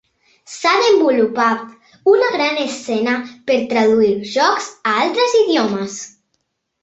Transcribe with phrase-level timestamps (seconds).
[0.51, 1.59] S'ha desenvolupat
[2.13, 3.13] una gran escena
[3.51, 6.01] per traduir jocs a altres idiomes.